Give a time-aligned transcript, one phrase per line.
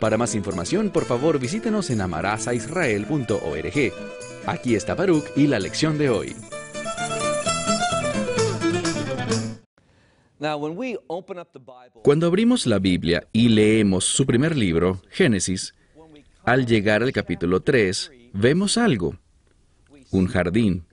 [0.00, 3.92] Para más información, por favor visítenos en amarazaisrael.org.
[4.46, 6.34] Aquí está Baruch y la lección de hoy.
[12.02, 15.74] Cuando abrimos la Biblia y leemos su primer libro, Génesis,
[16.44, 19.18] al llegar al capítulo 3, vemos algo,
[20.10, 20.86] un jardín,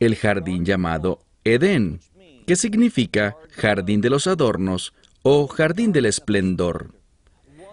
[0.00, 2.00] el jardín llamado Edén,
[2.48, 4.92] que significa jardín de los adornos
[5.22, 6.97] o jardín del esplendor.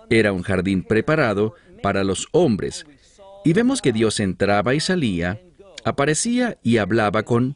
[0.10, 2.86] Era un jardín preparado para los hombres,
[3.44, 5.40] y vemos que Dios entraba y salía,
[5.84, 7.56] aparecía y hablaba con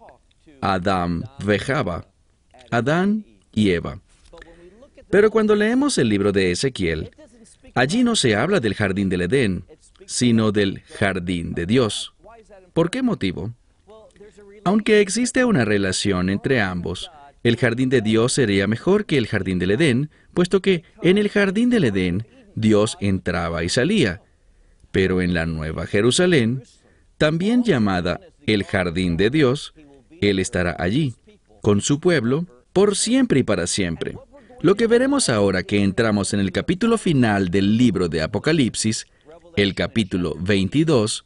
[0.61, 2.07] Adán Vejaba,
[2.69, 3.99] Adán y Eva.
[5.09, 7.11] Pero cuando leemos el libro de Ezequiel,
[7.73, 9.63] allí no se habla del jardín del Edén,
[10.05, 12.13] sino del jardín de Dios.
[12.73, 13.51] ¿Por qué motivo?
[14.63, 17.09] Aunque existe una relación entre ambos,
[17.43, 21.29] el jardín de Dios sería mejor que el jardín del Edén, puesto que en el
[21.29, 24.21] jardín del Edén Dios entraba y salía.
[24.91, 26.63] Pero en la Nueva Jerusalén,
[27.17, 29.73] también llamada el jardín de Dios,
[30.21, 31.13] Él estará allí,
[31.61, 34.15] con su pueblo, por siempre y para siempre.
[34.61, 39.07] Lo que veremos ahora que entramos en el capítulo final del libro de Apocalipsis,
[39.55, 41.25] el capítulo 22,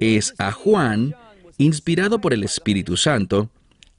[0.00, 1.14] es a Juan,
[1.58, 3.50] inspirado por el Espíritu Santo,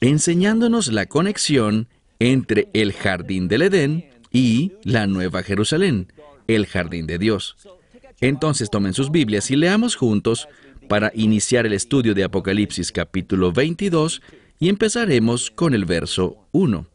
[0.02, 1.88] enseñándonos la conexión
[2.20, 6.13] entre el jardín del Edén y la Nueva Jerusalén,
[6.48, 7.56] el jardín de Dios.
[8.22, 10.48] Entonces tomen sus Biblias y leamos juntos
[10.88, 14.22] para iniciar el estudio de Apocalipsis capítulo 22
[14.60, 16.86] y empezaremos con el verso 1.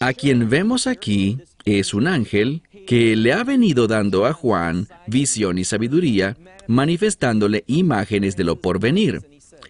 [0.00, 5.58] A quien vemos aquí es un ángel que le ha venido dando a Juan visión
[5.58, 6.36] y sabiduría,
[6.66, 9.22] manifestándole imágenes de lo porvenir.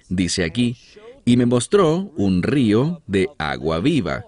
[0.09, 0.77] Dice aquí,
[1.25, 4.25] y me mostró un río de agua viva,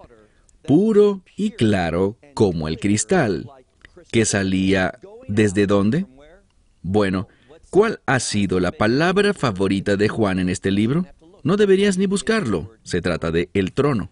[0.63, 3.45] puro y claro como el cristal
[4.11, 6.05] que salía desde dónde?
[6.81, 7.27] Bueno,
[7.69, 11.05] ¿cuál ha sido la palabra favorita de Juan en este libro?
[11.43, 12.73] No deberías ni buscarlo.
[12.83, 14.11] Se trata de el trono.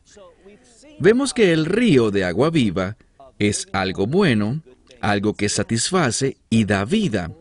[1.00, 2.98] Vemos que el río de agua viva
[3.40, 4.62] es algo bueno,
[5.02, 7.32] algo que satisface y da vida.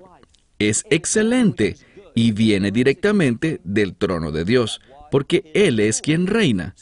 [0.58, 1.76] Es excelente
[2.14, 4.80] y viene directamente del trono de Dios,
[5.10, 6.74] porque Él es quien reina.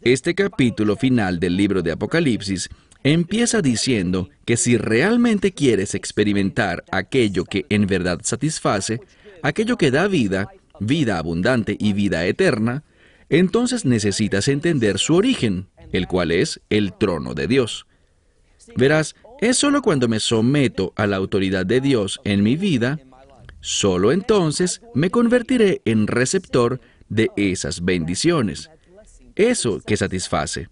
[0.00, 2.68] Este capítulo final del libro de Apocalipsis
[3.04, 9.00] empieza diciendo que si realmente quieres experimentar aquello que en verdad satisface,
[9.42, 10.48] aquello que da vida,
[10.80, 12.84] vida abundante y vida eterna,
[13.28, 17.86] entonces necesitas entender su origen, el cual es el trono de Dios.
[18.76, 22.98] Verás, es solo cuando me someto a la autoridad de Dios en mi vida,
[23.60, 28.70] solo entonces me convertiré en receptor de esas bendiciones.
[29.36, 30.68] Eso que satisface.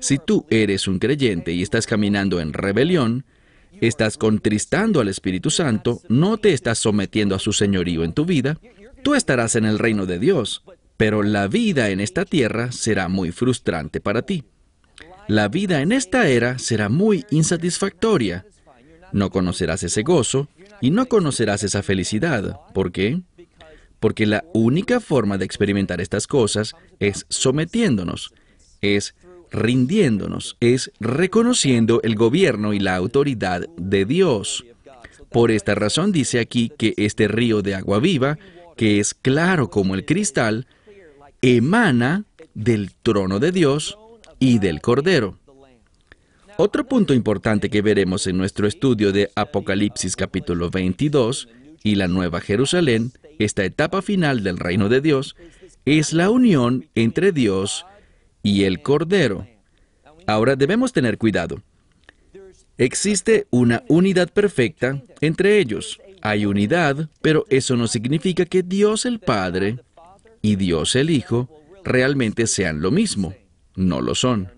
[0.00, 3.24] Si tú eres un creyente y estás caminando en rebelión,
[3.80, 8.58] estás contristando al Espíritu Santo, no te estás sometiendo a su señorío en tu vida,
[9.02, 10.62] tú estarás en el reino de Dios,
[10.96, 14.44] pero la vida en esta tierra será muy frustrante para ti.
[15.28, 18.46] La vida en esta era será muy insatisfactoria.
[19.12, 20.48] No conocerás ese gozo
[20.80, 22.60] y no conocerás esa felicidad.
[22.72, 23.20] ¿Por qué?
[24.00, 28.32] Porque la única forma de experimentar estas cosas es sometiéndonos,
[28.80, 29.14] es
[29.50, 34.64] rindiéndonos, es reconociendo el gobierno y la autoridad de Dios.
[35.30, 38.38] Por esta razón dice aquí que este río de agua viva,
[38.76, 40.66] que es claro como el cristal,
[41.42, 43.98] emana del trono de Dios
[44.38, 45.38] y del Cordero.
[46.56, 51.48] Otro punto importante que veremos en nuestro estudio de Apocalipsis capítulo 22
[51.84, 55.36] y la Nueva Jerusalén, esta etapa final del reino de Dios,
[55.84, 57.86] es la unión entre Dios
[58.48, 59.46] y el Cordero.
[60.26, 61.62] Ahora debemos tener cuidado.
[62.78, 66.00] Existe una unidad perfecta entre ellos.
[66.22, 69.80] Hay unidad, pero eso no significa que Dios el Padre
[70.40, 71.50] y Dios el Hijo
[71.84, 73.34] realmente sean lo mismo.
[73.76, 74.48] No lo son.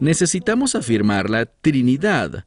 [0.00, 2.44] Necesitamos afirmar la Trinidad,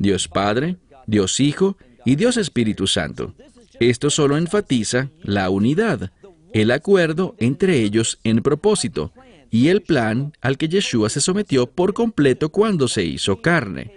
[0.00, 0.76] Dios Padre,
[1.06, 3.32] Dios Hijo y Dios Espíritu Santo.
[3.78, 6.10] Esto solo enfatiza la unidad,
[6.52, 9.12] el acuerdo entre ellos en propósito,
[9.54, 13.92] y el plan al que Yeshua se sometió por completo cuando se hizo carne.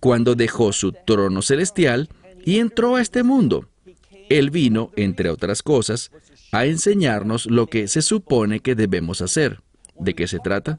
[0.00, 2.08] cuando dejó su trono celestial
[2.44, 3.68] y entró a este mundo.
[4.28, 6.10] Él vino, entre otras cosas,
[6.50, 9.60] a enseñarnos lo que se supone que debemos hacer.
[9.96, 10.76] ¿De qué se trata?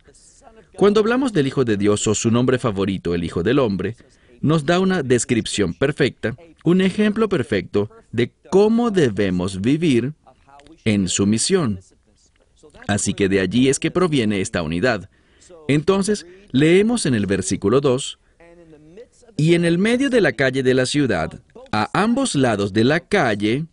[0.76, 3.96] Cuando hablamos del Hijo de Dios o su nombre favorito, el Hijo del Hombre,
[4.42, 6.36] nos da una descripción perfecta,
[6.66, 10.12] un ejemplo perfecto de cómo debemos vivir
[10.84, 11.80] en su misión.
[12.88, 15.10] Así que de allí es que proviene esta unidad.
[15.68, 18.20] Entonces, leemos en el versículo 2,
[19.38, 21.42] y en el medio de la calle de la ciudad,
[21.72, 23.66] a ambos lados de la calle,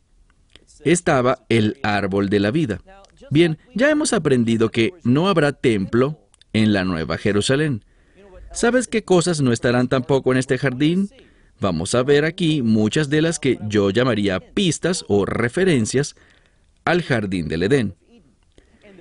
[0.84, 2.80] estaba el árbol de la vida.
[3.30, 6.18] Bien, ya hemos aprendido que no habrá templo
[6.52, 7.84] en la Nueva Jerusalén.
[8.52, 11.10] ¿Sabes qué cosas no estarán tampoco en este jardín?
[11.60, 16.16] Vamos a ver aquí muchas de las que yo llamaría pistas o referencias
[16.84, 17.94] al jardín del Edén.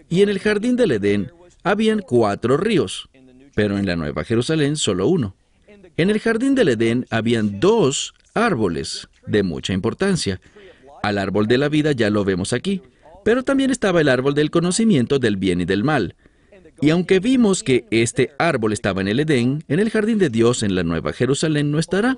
[0.10, 1.32] Y en el jardín del Edén
[1.64, 3.10] habían cuatro ríos,
[3.56, 5.36] pero en la Nueva Jerusalén solo uno.
[5.98, 10.40] En el jardín del Edén habían dos árboles de mucha importancia.
[11.04, 12.82] Al árbol de la vida ya lo vemos aquí,
[13.24, 16.16] pero también estaba el árbol del conocimiento del bien y del mal.
[16.82, 20.64] Y aunque vimos que este árbol estaba en el Edén, en el jardín de Dios
[20.64, 22.18] en la Nueva Jerusalén no estará,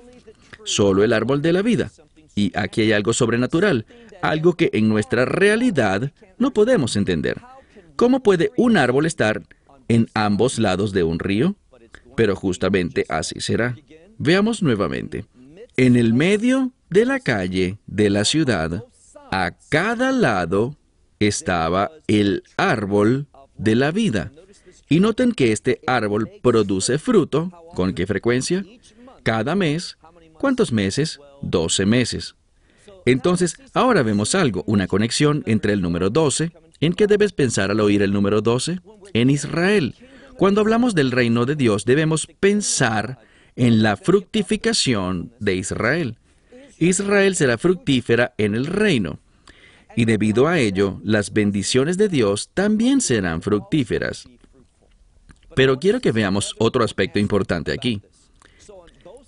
[0.64, 1.90] solo el árbol de la vida.
[2.34, 3.84] Y aquí hay algo sobrenatural,
[4.22, 7.38] algo que en nuestra realidad no podemos entender.
[7.96, 9.42] ¿Cómo puede un árbol estar
[9.88, 11.56] en ambos lados de un río?
[12.16, 13.76] Pero justamente así será.
[14.18, 15.24] Veamos nuevamente.
[15.76, 18.84] En el medio de la calle de la ciudad,
[19.30, 20.76] a cada lado
[21.18, 24.32] estaba el árbol de la vida.
[24.88, 27.50] Y noten que este árbol produce fruto.
[27.74, 28.64] ¿Con qué frecuencia?
[29.22, 29.96] Cada mes.
[30.34, 31.18] ¿Cuántos meses?
[31.40, 32.34] Doce meses.
[33.06, 36.52] Entonces, ahora vemos algo, una conexión entre el número 12.
[36.82, 38.80] ¿En qué debes pensar al oír el número 12?
[39.14, 39.94] En Israel.
[40.36, 43.20] Cuando hablamos del reino de Dios, debemos pensar
[43.54, 46.18] en la fructificación de Israel.
[46.80, 49.20] Israel será fructífera en el reino.
[49.94, 54.28] Y debido a ello, las bendiciones de Dios también serán fructíferas.
[55.54, 58.02] Pero quiero que veamos otro aspecto importante aquí.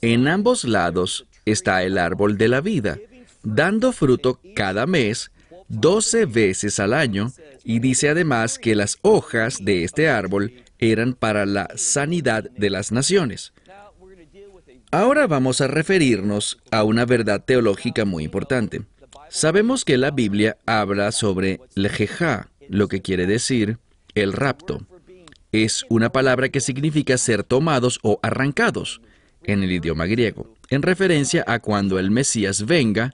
[0.01, 2.99] En ambos lados está el árbol de la vida,
[3.45, 5.31] dando fruto cada mes,
[5.69, 7.33] doce veces al año,
[7.65, 12.93] y dice además que las hojas de este árbol eran para la sanidad de las
[12.93, 13.53] naciones.
[14.91, 18.83] Ahora vamos a referirnos a una verdad teológica muy importante.
[19.29, 23.79] Sabemos que la Biblia habla sobre lejeja, lo que quiere decir
[24.15, 24.87] el rapto.
[25.51, 29.01] Es una palabra que significa ser tomados o arrancados
[29.43, 33.13] en el idioma griego, en referencia a cuando el Mesías venga,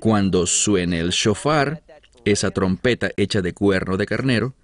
[0.00, 1.82] cuando suene el shofar,
[2.26, 4.54] esa trompeta hecha de cuerno de carnero,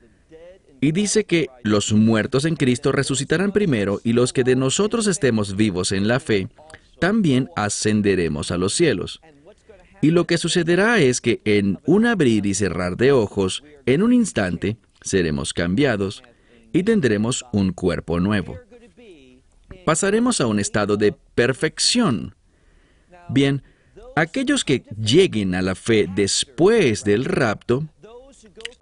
[0.81, 5.55] y dice que los muertos en Cristo resucitarán primero y los que de nosotros estemos
[5.57, 6.49] vivos en la fe,
[6.99, 9.21] también ascenderemos a los cielos.
[10.01, 14.13] Y lo que sucederá es que en un abrir y cerrar de ojos, en un
[14.13, 16.25] instante, seremos cambiados
[16.73, 18.59] y tendremos un cuerpo nuevo.
[19.85, 22.35] Pasaremos a un estado de perfección.
[23.29, 23.63] Bien,
[24.17, 27.89] aquellos que lleguen a la fe después del rapto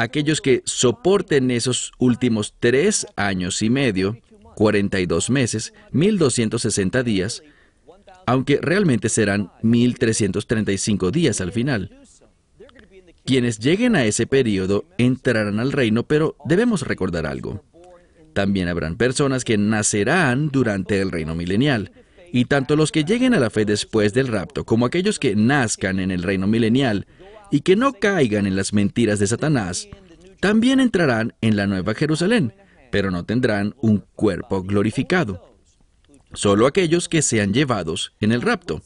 [0.01, 4.19] aquellos que soporten esos últimos tres años y medio,
[4.55, 7.43] 42 meses, 1260 días,
[8.27, 11.99] aunque realmente serán 1335 días al final.
[13.25, 17.63] Quienes lleguen a ese periodo entrarán al reino, pero debemos recordar algo.
[18.33, 21.93] También habrán personas que nacerán durante el reino milenial,
[22.33, 26.01] y tanto los que lleguen a la fe después del rapto como aquellos que nazcan
[26.01, 27.07] en el reino milenial
[27.51, 29.89] y que no caigan en las mentiras de Satanás,
[30.41, 32.55] también entrarán en la Nueva Jerusalén,
[32.91, 35.55] pero no tendrán un cuerpo glorificado.
[36.33, 38.83] Solo aquellos que sean llevados en el rapto.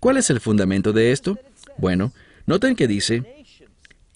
[0.00, 1.38] ¿Cuál es el fundamento de esto?
[1.78, 2.12] Bueno,
[2.46, 3.22] noten que dice,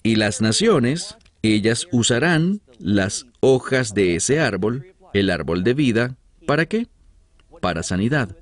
[0.03, 6.65] y las naciones, ellas usarán las hojas de ese árbol, el árbol de vida, ¿para
[6.65, 6.87] qué?
[7.61, 8.37] Para sanidad.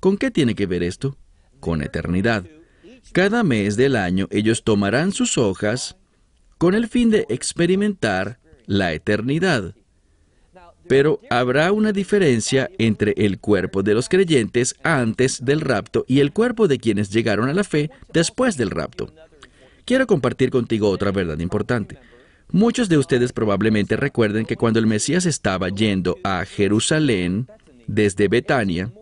[0.00, 1.16] ¿Con qué tiene que ver esto?
[1.60, 2.44] Con eternidad.
[3.12, 5.96] Cada mes del año ellos tomarán sus hojas
[6.58, 9.74] con el fin de experimentar la eternidad.
[10.86, 16.32] Pero habrá una diferencia entre el cuerpo de los creyentes antes del rapto y el
[16.32, 19.12] cuerpo de quienes llegaron a la fe después del rapto.
[19.84, 21.98] Quiero compartir contigo otra verdad importante.
[22.52, 27.46] Muchos de ustedes probablemente recuerden que cuando el Mesías estaba yendo a Jerusalén
[27.90, 28.92] desde Betania,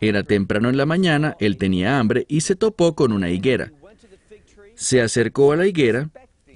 [0.00, 3.72] era temprano en la mañana, él tenía hambre y se topó con una higuera.
[4.74, 6.08] Se acercó a la higuera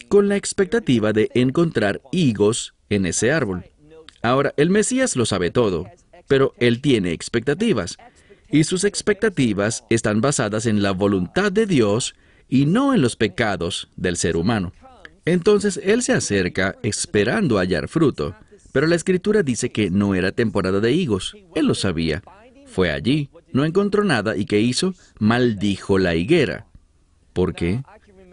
[0.09, 3.64] con la expectativa de encontrar higos en ese árbol.
[4.23, 5.87] Ahora, el Mesías lo sabe todo,
[6.26, 7.99] pero él tiene expectativas.
[8.49, 12.14] y sus expectativas están basadas en la voluntad de Dios
[12.49, 14.73] y no en los pecados del ser humano.
[15.25, 18.37] Entonces Él se acerca esperando hallar fruto,
[18.76, 21.35] pero la escritura dice que no era temporada de higos.
[21.54, 22.23] Él lo sabía.
[22.66, 24.92] Fue allí, no encontró nada y ¿qué hizo?
[25.18, 26.66] Maldijo la higuera.
[27.33, 27.83] ¿Por qué?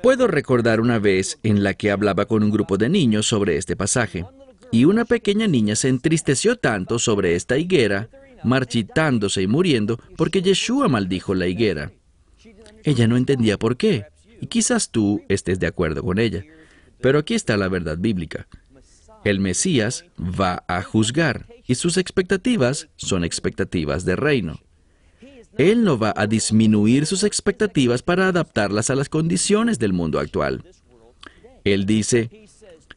[0.02, 3.78] Puedo recordar una vez en la que hablaba con un grupo de niños sobre este
[3.78, 4.26] pasaje,
[4.70, 8.10] y una pequeña niña se entristeció tanto sobre esta higuera,
[8.44, 11.94] marchitándose y muriendo, porque Yeshua maldijo la higuera.
[12.84, 14.08] Ella no entendía por qué,
[14.42, 16.44] y quizás tú estés de acuerdo con ella.
[17.00, 18.46] Pero aquí está la verdad bíblica.
[19.24, 24.60] El Mesías va a juzgar, y sus expectativas son expectativas de reino.
[25.58, 30.64] Él no va a disminuir sus expectativas para adaptarlas a las condiciones del mundo actual.
[31.64, 32.48] Él dice,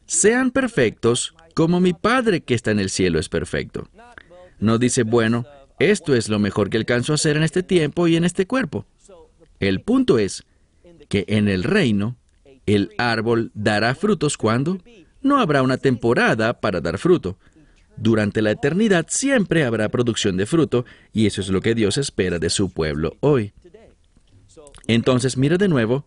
[0.05, 3.87] sean perfectos como mi Padre que está en el cielo es perfecto.
[4.59, 5.45] No dice, bueno,
[5.79, 8.85] esto es lo mejor que alcanzo a hacer en este tiempo y en este cuerpo.
[9.59, 10.43] El punto es
[11.09, 12.17] que en el reino,
[12.65, 14.79] el árbol dará frutos cuando
[15.27, 17.37] no habrá una temporada para dar fruto.
[17.97, 22.39] Durante la eternidad siempre habrá producción de fruto y eso es lo que Dios espera
[22.39, 23.53] de su pueblo hoy.
[24.87, 26.05] Entonces, mira de nuevo,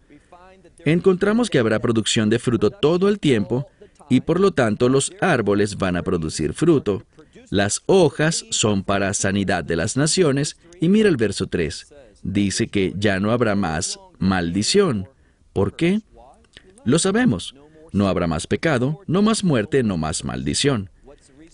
[0.84, 3.68] encontramos que habrá producción de fruto todo el tiempo
[4.08, 7.04] y por lo tanto los árboles van a producir fruto.
[7.50, 11.94] Las hojas son para sanidad de las naciones y mira el verso 3.
[12.22, 15.08] Dice que ya no habrá más maldición.
[15.52, 16.00] ¿Por qué?
[16.84, 17.54] Lo sabemos.
[17.92, 20.90] No habrá más pecado, no más muerte, no más maldición.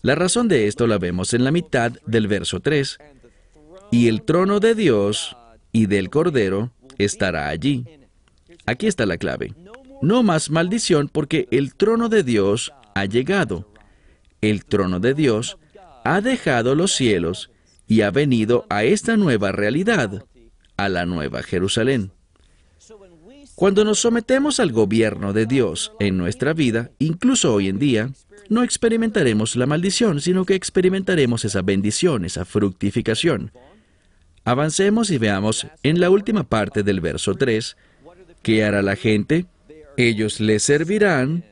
[0.03, 2.99] La razón de esto la vemos en la mitad del verso 3.
[3.91, 5.37] Y el trono de Dios
[5.73, 7.85] y del Cordero estará allí.
[8.67, 9.55] Aquí está la clave.
[10.03, 13.73] No más maldición porque el trono de Dios ha llegado.
[14.41, 15.59] El trono de Dios
[16.05, 17.51] ha dejado los cielos
[17.87, 20.25] y ha venido a esta nueva realidad,
[20.77, 22.13] a la nueva Jerusalén.
[23.57, 28.11] Cuando nos sometemos al gobierno de Dios en nuestra vida, incluso hoy en día,
[28.51, 33.53] no experimentaremos la maldición, sino que experimentaremos esa bendición, esa fructificación.
[34.45, 37.79] Avancemos y veamos en la última parte del verso 3,
[38.43, 39.47] ¿qué hará la gente?
[39.97, 41.43] Ellos le servirán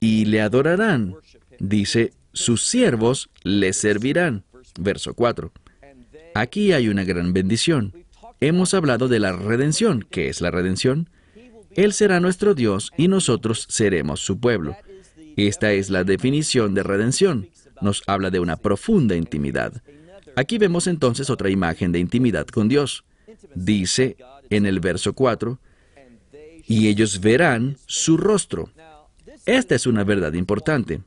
[0.00, 1.14] y le adorarán.
[1.60, 4.42] Dice, sus siervos le servirán.
[4.80, 5.52] Verso 4.
[6.34, 7.94] Aquí hay una gran bendición.
[8.40, 10.04] Hemos hablado de la redención.
[10.10, 11.08] ¿Qué es la redención?
[11.74, 14.76] Él será nuestro Dios y nosotros seremos su pueblo.
[15.36, 17.48] Esta es la definición de redención.
[17.80, 19.82] Nos habla de una profunda intimidad.
[20.36, 23.04] Aquí vemos entonces otra imagen de intimidad con Dios.
[23.54, 24.16] Dice
[24.50, 25.58] en el verso 4,
[26.66, 28.70] y ellos verán su rostro.
[29.46, 31.02] Esta es una verdad importante.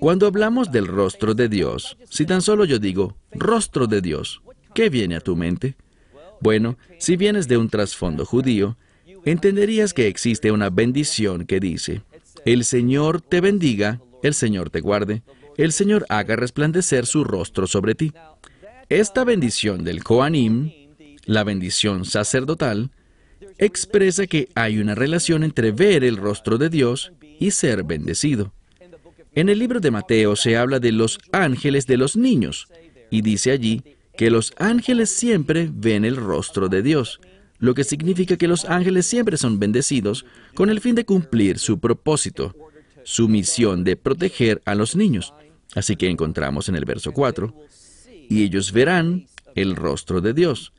[0.00, 4.42] Cuando hablamos del rostro de Dios, si tan solo yo digo rostro de Dios,
[4.74, 5.76] ¿qué viene a tu mente?
[6.40, 8.76] Bueno, si vienes de un trasfondo judío,
[9.24, 12.02] entenderías que existe una bendición que dice,
[12.44, 15.22] el Señor te bendiga, el Señor te guarde,
[15.56, 18.12] el Señor haga resplandecer su rostro sobre ti.
[18.88, 20.72] Esta bendición del Koanim,
[21.24, 22.90] la bendición sacerdotal,
[23.58, 28.52] expresa que hay una relación entre ver el rostro de Dios y ser bendecido.
[29.34, 32.68] En el libro de Mateo se habla de los ángeles de los niños
[33.10, 33.82] y dice allí
[34.16, 37.20] que los ángeles siempre ven el rostro de Dios
[37.62, 41.78] lo que significa que los ángeles siempre son bendecidos con el fin de cumplir su
[41.78, 42.56] propósito,
[43.04, 45.32] su misión de proteger a los niños.
[45.76, 47.54] Así que encontramos en el verso 4,
[48.28, 50.72] y ellos verán el rostro de Dios,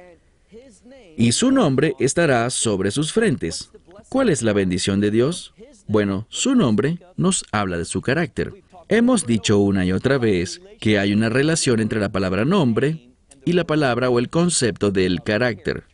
[1.16, 3.72] y su nombre estará sobre sus frentes.
[4.10, 5.54] ¿Cuál es la bendición de Dios?
[5.88, 8.62] Bueno, su nombre nos habla de su carácter.
[8.90, 13.14] Hemos dicho una y otra vez que hay una relación entre la palabra nombre
[13.46, 15.86] y la palabra o el concepto del carácter.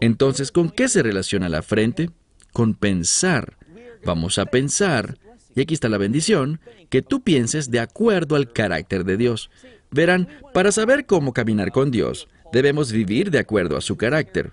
[0.00, 2.10] Entonces, ¿con qué se relaciona la frente?
[2.52, 3.56] Con pensar.
[4.04, 5.18] Vamos a pensar,
[5.54, 6.60] y aquí está la bendición,
[6.90, 9.50] que tú pienses de acuerdo al carácter de Dios.
[9.90, 14.52] Verán, para saber cómo caminar con Dios, debemos vivir de acuerdo a su carácter.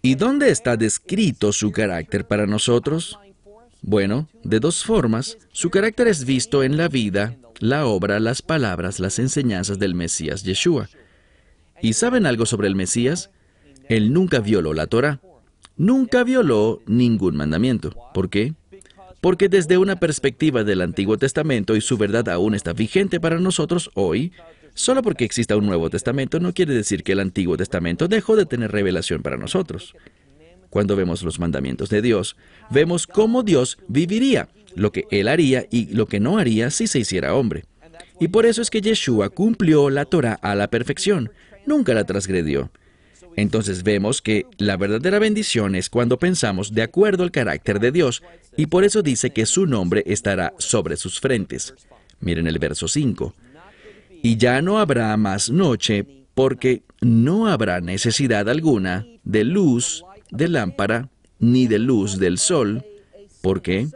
[0.00, 3.18] ¿Y dónde está descrito su carácter para nosotros?
[3.82, 5.38] Bueno, de dos formas.
[5.52, 10.44] Su carácter es visto en la vida, la obra, las palabras, las enseñanzas del Mesías
[10.44, 10.88] Yeshua.
[11.80, 13.30] ¿Y saben algo sobre el Mesías?
[13.88, 15.20] Él nunca violó la Torah.
[15.76, 17.94] Nunca violó ningún mandamiento.
[18.12, 18.54] ¿Por qué?
[19.20, 23.90] Porque desde una perspectiva del Antiguo Testamento y su verdad aún está vigente para nosotros
[23.94, 24.32] hoy,
[24.74, 28.46] solo porque exista un Nuevo Testamento no quiere decir que el Antiguo Testamento dejó de
[28.46, 29.94] tener revelación para nosotros.
[30.70, 32.36] Cuando vemos los mandamientos de Dios,
[32.70, 36.98] vemos cómo Dios viviría, lo que Él haría y lo que no haría si se
[36.98, 37.64] hiciera hombre.
[38.20, 41.30] Y por eso es que Yeshua cumplió la Torah a la perfección,
[41.66, 42.70] nunca la transgredió.
[43.38, 48.20] Entonces vemos que la verdadera bendición es cuando pensamos de acuerdo al carácter de Dios,
[48.56, 51.72] y por eso dice que su nombre estará sobre sus frentes.
[52.18, 53.32] Miren el verso 5.
[54.24, 56.04] Y ya no habrá más noche,
[56.34, 60.02] porque no habrá necesidad alguna de luz
[60.32, 62.84] de lámpara, ni de luz del sol.
[63.40, 63.86] ¿Por qué?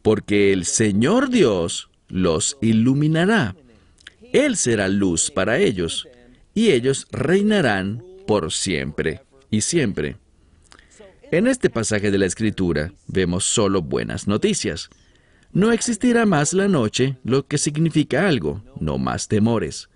[0.00, 3.54] Porque el Señor Dios los iluminará.
[4.32, 6.08] Él será luz para ellos,
[6.54, 10.16] y ellos reinarán por siempre y siempre.
[11.32, 14.88] En este pasaje de la Escritura vemos solo buenas noticias.
[15.52, 19.88] No existirá más la noche, lo que significa algo, no más temores.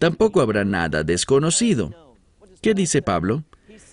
[0.00, 2.16] Tampoco habrá nada desconocido.
[2.62, 3.44] ¿Qué dice Pablo?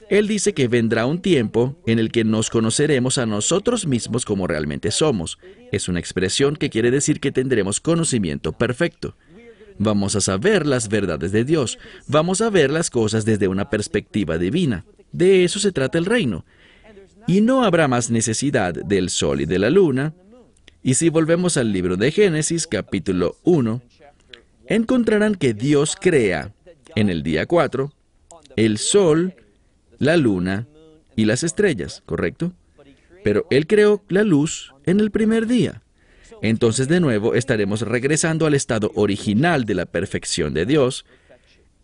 [0.10, 4.48] Él dice que vendrá un tiempo en el que nos conoceremos a nosotros mismos como
[4.48, 5.38] realmente somos.
[5.72, 9.16] Es una expresión que quiere decir que tendremos conocimiento perfecto.
[9.78, 11.78] Vamos a saber las verdades de Dios.
[12.08, 14.86] Vamos a ver las cosas desde una perspectiva divina.
[15.12, 16.46] De eso se trata el reino.
[17.28, 20.14] Y no habrá más necesidad del sol y de la luna.
[20.84, 23.82] Y si volvemos al libro de Génesis capítulo 1,
[24.68, 26.54] encontrarán que Dios crea
[26.96, 27.92] en el día 4
[28.56, 29.34] el sol,
[29.98, 30.68] la luna
[31.16, 32.54] y las estrellas, ¿correcto?
[33.24, 35.82] Pero Él creó la luz en el primer día.
[36.42, 41.06] Entonces de nuevo estaremos regresando al estado original de la perfección de Dios,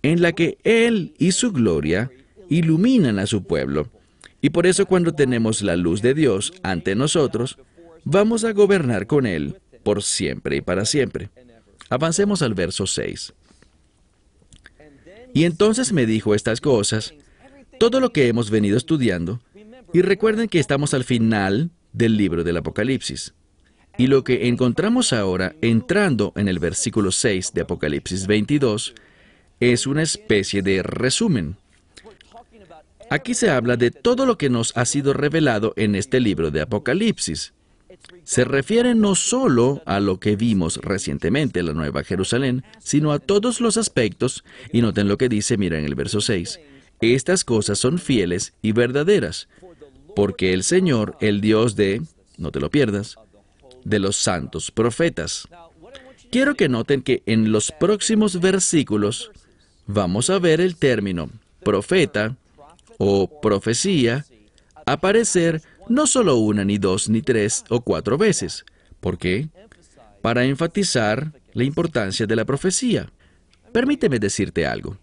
[0.03, 2.11] en la que Él y su gloria
[2.49, 3.89] iluminan a su pueblo.
[4.41, 7.57] Y por eso cuando tenemos la luz de Dios ante nosotros,
[8.03, 11.29] vamos a gobernar con Él por siempre y para siempre.
[11.89, 13.33] Avancemos al verso 6.
[15.33, 17.13] Y entonces me dijo estas cosas,
[17.79, 19.39] todo lo que hemos venido estudiando,
[19.93, 23.33] y recuerden que estamos al final del libro del Apocalipsis.
[24.01, 28.95] Y lo que encontramos ahora, entrando en el versículo 6 de Apocalipsis 22,
[29.59, 31.55] es una especie de resumen.
[33.11, 36.61] Aquí se habla de todo lo que nos ha sido revelado en este libro de
[36.61, 37.53] Apocalipsis.
[38.23, 43.19] Se refiere no solo a lo que vimos recientemente en la Nueva Jerusalén, sino a
[43.19, 46.59] todos los aspectos, y noten lo que dice, mira en el verso 6,
[47.01, 49.47] estas cosas son fieles y verdaderas,
[50.15, 52.01] porque el Señor, el Dios de,
[52.39, 53.15] no te lo pierdas,
[53.83, 55.47] de los santos profetas.
[56.31, 59.31] Quiero que noten que en los próximos versículos
[59.85, 61.29] vamos a ver el término
[61.63, 62.37] profeta
[62.97, 64.25] o profecía
[64.85, 68.63] aparecer no solo una, ni dos, ni tres o cuatro veces.
[68.99, 69.49] ¿Por qué?
[70.21, 73.11] Para enfatizar la importancia de la profecía.
[73.71, 74.97] Permíteme decirte algo.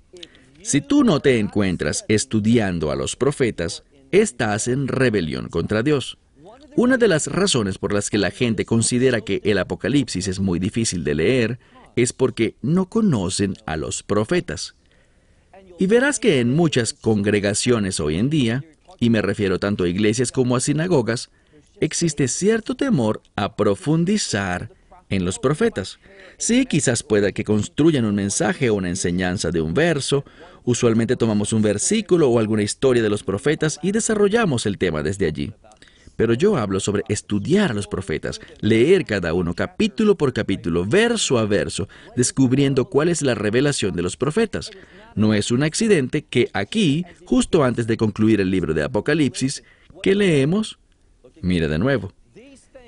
[0.62, 6.18] Si tú no te encuentras estudiando a los profetas, estás en rebelión contra Dios.
[6.78, 10.60] Una de las razones por las que la gente considera que el Apocalipsis es muy
[10.60, 11.58] difícil de leer
[11.96, 14.76] es porque no conocen a los profetas.
[15.80, 18.64] Y verás que en muchas congregaciones hoy en día,
[19.00, 21.30] y me refiero tanto a iglesias como a sinagogas,
[21.80, 24.70] existe cierto temor a profundizar
[25.08, 25.98] en los profetas.
[26.36, 30.24] Sí, quizás pueda que construyan un mensaje o una enseñanza de un verso.
[30.62, 35.26] Usualmente tomamos un versículo o alguna historia de los profetas y desarrollamos el tema desde
[35.26, 35.52] allí.
[36.18, 41.38] Pero yo hablo sobre estudiar a los profetas, leer cada uno capítulo por capítulo, verso
[41.38, 44.72] a verso, descubriendo cuál es la revelación de los profetas.
[45.14, 49.62] No es un accidente que aquí, justo antes de concluir el libro de Apocalipsis,
[50.02, 50.80] que leemos,
[51.40, 52.12] mira de nuevo,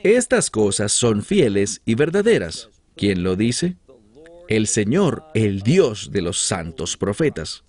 [0.02, 2.68] estas cosas son fieles y verdaderas.
[2.96, 3.76] ¿Quién lo dice?
[4.48, 7.62] El Señor, el Dios de los santos profetas.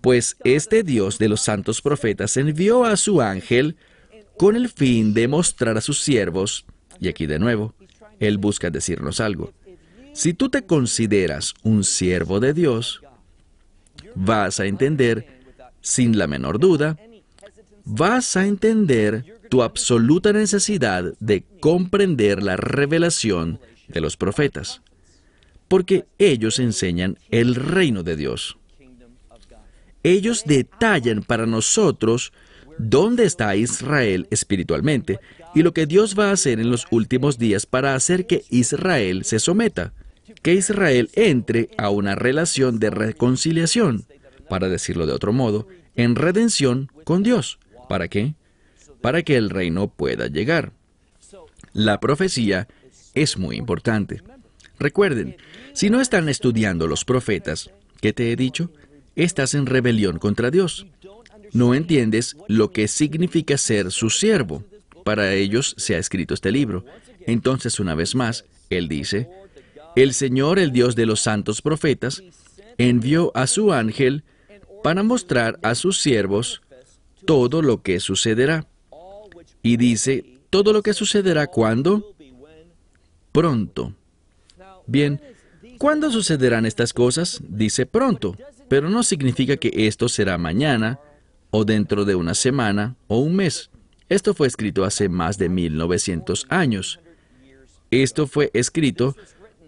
[0.00, 3.76] Pues este Dios de los santos profetas envió a su ángel
[4.36, 6.64] con el fin de mostrar a sus siervos,
[7.00, 7.74] y aquí de nuevo,
[8.20, 9.52] Él busca decirnos algo.
[10.12, 13.00] Si tú te consideras un siervo de Dios,
[14.14, 15.40] vas a entender,
[15.80, 16.96] sin la menor duda,
[17.84, 24.82] vas a entender tu absoluta necesidad de comprender la revelación de los profetas,
[25.68, 28.56] porque ellos enseñan el reino de Dios.
[30.02, 32.32] Ellos detallan para nosotros
[32.78, 35.20] dónde está Israel espiritualmente
[35.54, 39.24] y lo que Dios va a hacer en los últimos días para hacer que Israel
[39.24, 39.92] se someta,
[40.42, 44.04] que Israel entre a una relación de reconciliación,
[44.48, 47.58] para decirlo de otro modo, en redención con Dios.
[47.88, 48.34] ¿Para qué?
[49.00, 50.72] Para que el reino pueda llegar.
[51.72, 52.68] La profecía
[53.14, 54.22] es muy importante.
[54.78, 55.36] Recuerden,
[55.72, 58.70] si no están estudiando los profetas, ¿qué te he dicho?
[59.14, 60.86] Estás en rebelión contra Dios
[61.54, 64.62] no entiendes lo que significa ser su siervo.
[65.04, 66.84] Para ellos se ha escrito este libro.
[67.26, 69.28] Entonces, una vez más, él dice,
[69.96, 72.22] el Señor, el Dios de los santos profetas,
[72.76, 74.24] envió a su ángel
[74.82, 76.60] para mostrar a sus siervos
[77.24, 78.66] todo lo que sucederá.
[79.62, 82.14] Y dice, todo lo que sucederá cuando?
[83.32, 83.94] Pronto.
[84.86, 85.20] Bien,
[85.78, 87.40] ¿cuándo sucederán estas cosas?
[87.48, 88.36] Dice pronto,
[88.68, 90.98] pero no significa que esto será mañana,
[91.56, 93.70] o dentro de una semana, o un mes.
[94.08, 96.98] Esto fue escrito hace más de 1900 años.
[97.92, 99.14] Esto fue escrito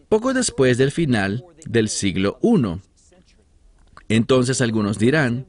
[0.08, 2.80] poco después del final del siglo I.
[4.08, 5.46] Entonces algunos dirán,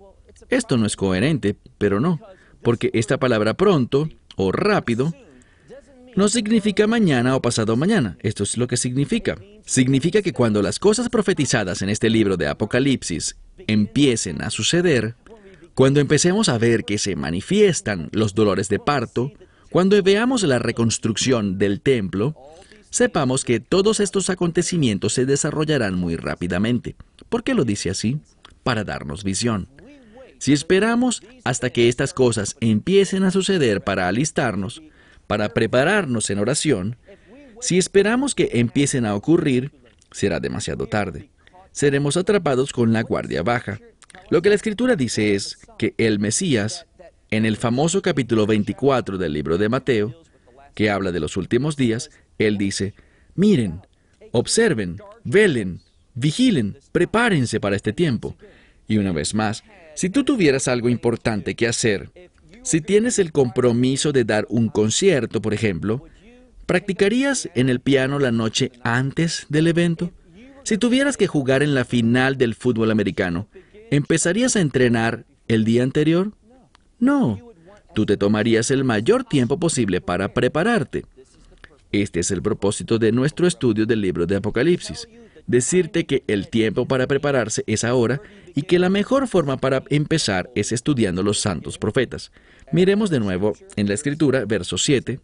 [0.50, 2.22] esto no es coherente, pero no,
[2.62, 5.16] porque esta palabra pronto o rápido
[6.16, 8.16] no significa mañana o pasado mañana.
[8.22, 9.40] Esto es lo que significa.
[9.66, 15.16] Significa que cuando las cosas profetizadas en este libro de Apocalipsis empiecen a suceder,
[15.78, 19.32] cuando empecemos a ver que se manifiestan los dolores de parto,
[19.70, 22.36] cuando veamos la reconstrucción del templo,
[22.90, 26.96] sepamos que todos estos acontecimientos se desarrollarán muy rápidamente.
[27.30, 28.18] ¿Por qué lo dice así?
[28.64, 29.68] Para darnos visión.
[30.40, 34.82] Si esperamos hasta que estas cosas empiecen a suceder para alistarnos,
[35.28, 36.98] para prepararnos en oración,
[37.62, 39.72] si esperamos que empiecen a ocurrir,
[40.10, 41.30] será demasiado tarde.
[41.72, 43.80] Seremos atrapados con la guardia baja.
[44.30, 46.86] Lo que la Escritura dice es que el Mesías,
[47.32, 50.24] en el famoso capítulo 24 del libro de Mateo,
[50.74, 52.94] que habla de los últimos días, él dice,
[53.36, 53.82] miren,
[54.32, 55.82] observen, velen,
[56.14, 58.36] vigilen, prepárense para este tiempo.
[58.88, 59.64] Y una vez más,
[59.96, 62.12] si tú tuvieras algo importante que hacer,
[62.64, 66.04] si tienes el compromiso de dar un concierto, por ejemplo,
[66.66, 70.12] ¿practicarías en el piano la noche antes del evento?
[70.64, 73.48] Si tuvieras que jugar en la final del fútbol americano,
[73.92, 76.34] ¿empezarías a entrenar el día anterior?
[77.00, 77.40] No,
[77.94, 81.06] tú te tomarías el mayor tiempo posible para prepararte.
[81.92, 85.08] Este es el propósito de nuestro estudio del libro de Apocalipsis
[85.48, 88.22] decirte que el tiempo para prepararse es ahora
[88.54, 92.32] y que la mejor forma para empezar es estudiando los santos profetas.
[92.72, 95.20] Miremos de nuevo en la escritura, verso 7.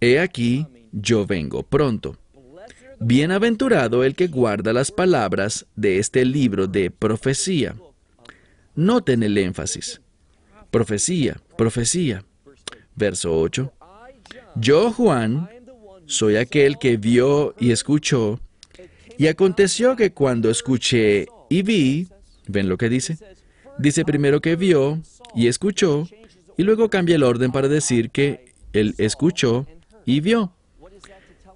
[0.00, 2.16] He aquí, yo vengo pronto.
[3.02, 7.74] Bienaventurado el que guarda las palabras de este libro de profecía.
[8.74, 10.02] Noten el énfasis.
[10.70, 12.24] Profecía, profecía.
[12.94, 13.72] Verso 8.
[14.56, 15.48] Yo, Juan,
[16.04, 18.38] soy aquel que vio y escuchó
[19.16, 22.08] y aconteció que cuando escuché y vi,
[22.48, 23.16] ¿ven lo que dice?
[23.78, 25.00] Dice primero que vio
[25.34, 26.06] y escuchó,
[26.58, 29.66] y luego cambia el orden para decir que él escuchó
[30.04, 30.52] y vio.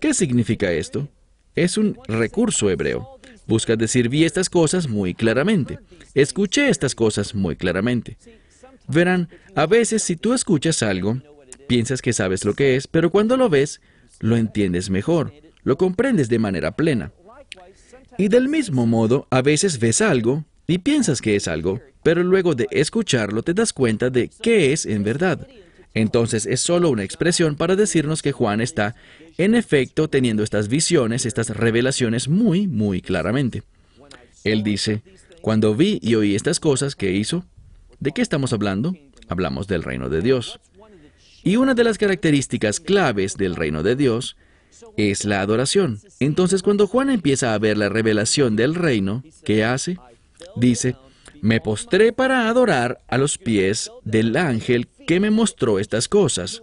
[0.00, 1.09] ¿Qué significa esto?
[1.55, 3.21] Es un recurso hebreo.
[3.47, 5.79] Busca decir vi estas cosas muy claramente.
[6.14, 8.17] Escuché estas cosas muy claramente.
[8.88, 11.19] Verán, a veces si tú escuchas algo,
[11.67, 13.81] piensas que sabes lo que es, pero cuando lo ves,
[14.21, 17.12] lo entiendes mejor, lo comprendes de manera plena.
[18.19, 22.55] Y del mismo modo, a veces ves algo y piensas que es algo, pero luego
[22.55, 25.47] de escucharlo te das cuenta de qué es en verdad.
[25.94, 28.96] Entonces es solo una expresión para decirnos que Juan está,
[29.38, 33.62] en efecto, teniendo estas visiones, estas revelaciones muy, muy claramente.
[34.42, 35.02] Él dice,
[35.40, 37.44] cuando vi y oí estas cosas, ¿qué hizo?
[38.00, 38.94] ¿De qué estamos hablando?
[39.28, 40.61] Hablamos del reino de Dios.
[41.44, 44.37] Y una de las características claves del reino de Dios
[44.96, 46.00] es la adoración.
[46.18, 49.98] Entonces cuando Juan empieza a ver la revelación del reino, ¿qué hace?
[50.57, 50.96] Dice,
[51.40, 56.62] me postré para adorar a los pies del ángel que me mostró estas cosas,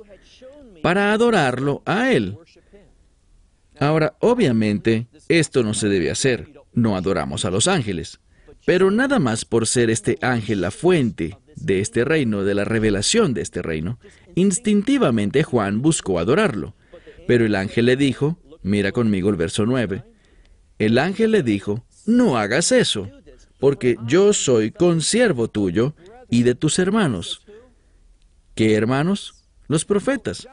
[0.81, 2.37] para adorarlo a él.
[3.79, 8.19] Ahora, obviamente, esto no se debe hacer, no adoramos a los ángeles,
[8.65, 13.33] pero nada más por ser este ángel la fuente de este reino, de la revelación
[13.33, 13.99] de este reino,
[14.35, 16.75] instintivamente Juan buscó adorarlo.
[17.27, 20.03] Pero el ángel le dijo, mira conmigo el verso 9,
[20.79, 23.07] el ángel le dijo, no hagas eso,
[23.59, 25.93] porque yo soy consiervo tuyo
[26.29, 27.45] y de tus hermanos.
[28.61, 29.33] ¿Qué hermanos?
[29.67, 30.47] Los profetas.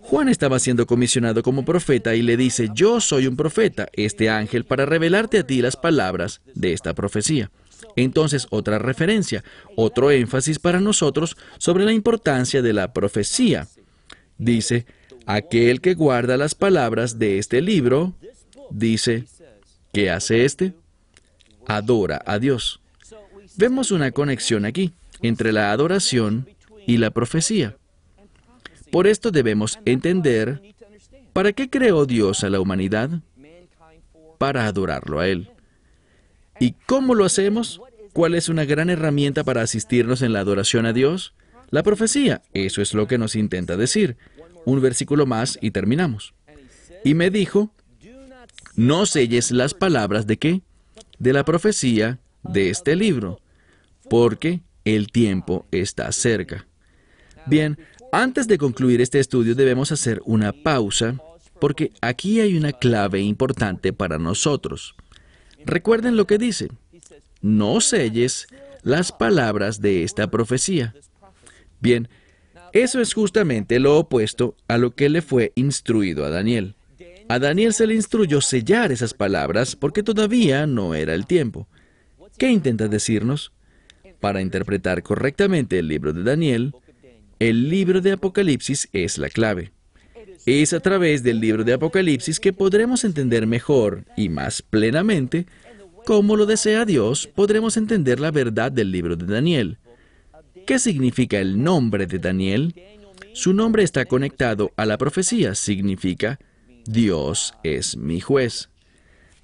[0.00, 4.64] Juan estaba siendo comisionado como profeta y le dice, yo soy un profeta, este ángel,
[4.64, 7.52] para revelarte a ti las palabras de esta profecía.
[7.94, 9.44] Entonces, otra referencia,
[9.76, 13.68] otro énfasis para nosotros sobre la importancia de la profecía.
[14.36, 14.84] Dice,
[15.24, 18.14] Aquel que guarda las palabras de este libro,
[18.68, 19.26] dice,
[19.92, 20.72] ¿qué hace este?
[21.68, 22.80] Adora a Dios.
[23.54, 26.48] Vemos una conexión aquí entre la adoración
[26.86, 27.76] y la profecía.
[28.90, 30.60] Por esto debemos entender
[31.32, 33.10] para qué creó Dios a la humanidad,
[34.38, 35.50] para adorarlo a Él.
[36.60, 37.80] ¿Y cómo lo hacemos?
[38.12, 41.34] ¿Cuál es una gran herramienta para asistirnos en la adoración a Dios?
[41.70, 42.42] La profecía.
[42.52, 44.16] Eso es lo que nos intenta decir.
[44.66, 46.34] Un versículo más y terminamos.
[47.04, 47.72] Y me dijo,
[48.76, 50.62] no selles las palabras de qué?
[51.18, 53.40] De la profecía de este libro,
[54.10, 56.66] porque el tiempo está cerca.
[57.46, 57.78] Bien,
[58.12, 61.16] antes de concluir este estudio debemos hacer una pausa,
[61.60, 64.94] porque aquí hay una clave importante para nosotros.
[65.64, 66.68] Recuerden lo que dice,
[67.40, 68.46] no selles
[68.82, 70.94] las palabras de esta profecía.
[71.80, 72.08] Bien,
[72.72, 76.74] eso es justamente lo opuesto a lo que le fue instruido a Daniel.
[77.28, 81.66] A Daniel se le instruyó sellar esas palabras porque todavía no era el tiempo.
[82.38, 83.52] ¿Qué intenta decirnos?
[84.20, 86.74] Para interpretar correctamente el libro de Daniel,
[87.48, 89.72] el libro de Apocalipsis es la clave.
[90.46, 95.46] Es a través del libro de Apocalipsis que podremos entender mejor y más plenamente
[96.04, 99.78] como lo desea Dios, podremos entender la verdad del libro de Daniel.
[100.66, 102.74] ¿Qué significa el nombre de Daniel?
[103.34, 106.38] Su nombre está conectado a la profecía, significa
[106.84, 108.68] Dios es mi juez.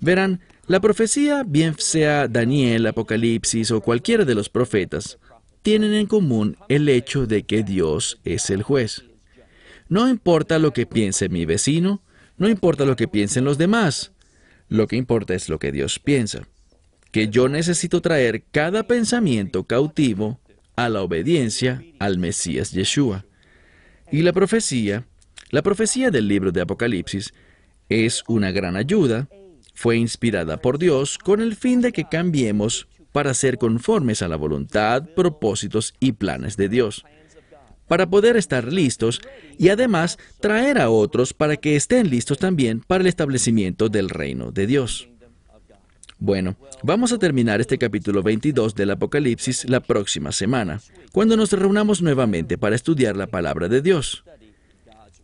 [0.00, 5.18] Verán, la profecía, bien sea Daniel, Apocalipsis o cualquiera de los profetas,
[5.62, 9.04] tienen en común el hecho de que Dios es el juez.
[9.88, 12.02] No importa lo que piense mi vecino,
[12.36, 14.12] no importa lo que piensen los demás,
[14.68, 16.46] lo que importa es lo que Dios piensa,
[17.10, 20.40] que yo necesito traer cada pensamiento cautivo
[20.76, 23.24] a la obediencia al Mesías Yeshua.
[24.12, 25.06] Y la profecía,
[25.50, 27.32] la profecía del libro de Apocalipsis,
[27.88, 29.28] es una gran ayuda,
[29.74, 34.36] fue inspirada por Dios con el fin de que cambiemos para ser conformes a la
[34.36, 37.04] voluntad, propósitos y planes de Dios
[37.88, 39.20] para poder estar listos
[39.58, 44.52] y además traer a otros para que estén listos también para el establecimiento del reino
[44.52, 45.08] de Dios.
[46.20, 50.80] Bueno, vamos a terminar este capítulo 22 del Apocalipsis la próxima semana,
[51.12, 54.24] cuando nos reunamos nuevamente para estudiar la palabra de Dios.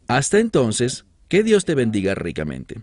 [0.06, 2.82] Hasta entonces, que Dios te bendiga ricamente.